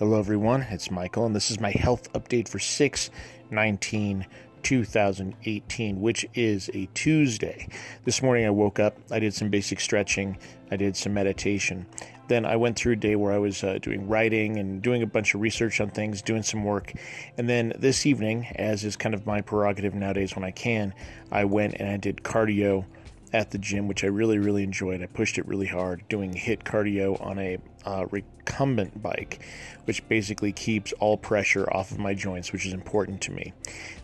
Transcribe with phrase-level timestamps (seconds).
[0.00, 0.62] Hello, everyone.
[0.62, 3.10] It's Michael, and this is my health update for 6
[3.50, 4.26] 19
[4.62, 7.68] 2018, which is a Tuesday.
[8.06, 10.38] This morning I woke up, I did some basic stretching,
[10.70, 11.84] I did some meditation.
[12.28, 15.06] Then I went through a day where I was uh, doing writing and doing a
[15.06, 16.94] bunch of research on things, doing some work.
[17.36, 20.94] And then this evening, as is kind of my prerogative nowadays when I can,
[21.30, 22.86] I went and I did cardio
[23.32, 25.02] at the gym, which I really, really enjoyed.
[25.02, 29.40] I pushed it really hard, doing HIIT cardio on a uh, recumbent bike,
[29.84, 33.52] which basically keeps all pressure off of my joints, which is important to me.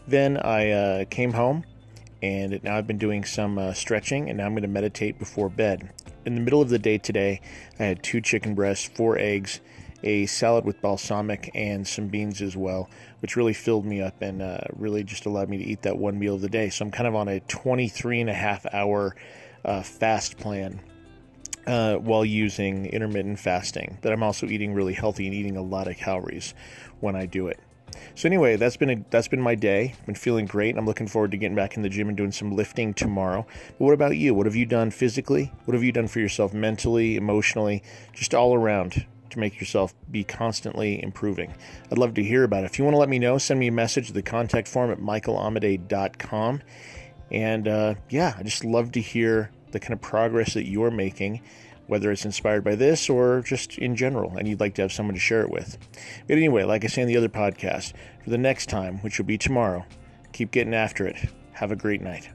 [0.07, 1.65] Then I uh, came home,
[2.23, 5.49] and now I've been doing some uh, stretching, and now I'm going to meditate before
[5.49, 5.91] bed.
[6.25, 7.41] In the middle of the day today,
[7.79, 9.61] I had two chicken breasts, four eggs,
[10.03, 12.89] a salad with balsamic and some beans as well,
[13.21, 16.19] which really filled me up and uh, really just allowed me to eat that one
[16.19, 16.69] meal of the day.
[16.69, 19.17] So I'm kind of on a 23 and a half hour
[19.65, 20.81] uh, fast plan.
[21.67, 25.89] Uh, while using intermittent fasting, but I'm also eating really healthy and eating a lot
[25.89, 26.55] of calories
[27.01, 27.59] when I do it.
[28.15, 29.95] So anyway, that's been a, that's been my day.
[30.07, 30.71] Been feeling great.
[30.71, 33.47] And I'm looking forward to getting back in the gym and doing some lifting tomorrow.
[33.71, 34.35] But what about you?
[34.35, 35.53] What have you done physically?
[35.65, 39.07] What have you done for yourself mentally, emotionally, just all around?
[39.31, 41.55] To make yourself be constantly improving.
[41.91, 42.67] I'd love to hear about it.
[42.67, 44.91] If you want to let me know, send me a message to the contact form
[44.91, 46.63] at michaelamidei.com.
[47.31, 51.43] And uh, yeah, I just love to hear the kind of progress that you're making,
[51.87, 55.15] whether it's inspired by this or just in general, and you'd like to have someone
[55.15, 55.77] to share it with.
[56.27, 59.27] But anyway, like I say in the other podcast, for the next time, which will
[59.27, 59.85] be tomorrow,
[60.33, 61.17] keep getting after it.
[61.53, 62.29] Have a great night.